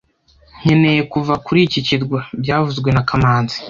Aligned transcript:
Nkeneye 0.61 1.01
kuva 1.11 1.33
kuri 1.45 1.59
iki 1.67 1.79
kirwa 1.87 2.19
byavuzwe 2.41 2.89
na 2.91 3.01
kamanzi 3.09 3.57